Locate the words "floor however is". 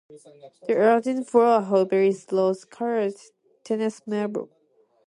1.29-2.25